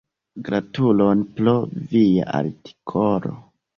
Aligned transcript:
Gratulon 0.47 1.21
pro 1.37 1.55
via 1.93 2.25
artikolo! 2.41 3.37